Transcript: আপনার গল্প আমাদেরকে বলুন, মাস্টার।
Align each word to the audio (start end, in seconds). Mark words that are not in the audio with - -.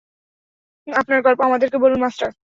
আপনার 0.87 1.19
গল্প 1.21 1.39
আমাদেরকে 1.41 1.77
বলুন, 1.77 1.99
মাস্টার। 2.01 2.29